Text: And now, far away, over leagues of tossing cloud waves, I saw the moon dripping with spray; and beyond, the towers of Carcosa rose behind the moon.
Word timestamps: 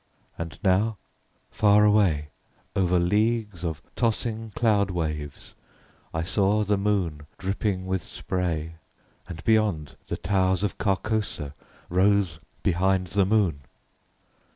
And 0.35 0.57
now, 0.63 0.97
far 1.51 1.85
away, 1.85 2.29
over 2.75 2.97
leagues 2.97 3.63
of 3.63 3.83
tossing 3.95 4.49
cloud 4.55 4.89
waves, 4.89 5.53
I 6.11 6.23
saw 6.23 6.63
the 6.63 6.75
moon 6.75 7.27
dripping 7.37 7.85
with 7.85 8.01
spray; 8.01 8.77
and 9.29 9.43
beyond, 9.43 9.97
the 10.07 10.17
towers 10.17 10.63
of 10.63 10.79
Carcosa 10.79 11.53
rose 11.87 12.39
behind 12.63 13.09
the 13.09 13.27
moon. 13.27 13.61